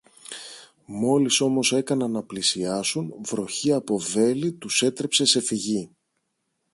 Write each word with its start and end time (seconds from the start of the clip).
Μόλις 0.85 1.41
όμως 1.41 1.71
έκαναν 1.73 2.11
να 2.11 2.23
πλησιάσουν, 2.23 3.13
βροχή 3.25 3.71
από 3.73 3.97
βέλη 3.99 4.53
τους 4.53 4.81
έτρεψε 4.81 5.25
σε 5.25 5.39
φυγή. 5.41 5.91